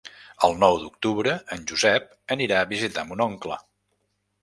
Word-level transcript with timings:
El 0.45 0.55
nou 0.63 0.77
d'octubre 0.83 1.35
en 1.57 1.69
Josep 1.73 2.09
anirà 2.39 2.61
a 2.65 2.71
visitar 2.75 3.09
mon 3.13 3.27
oncle. 3.31 3.63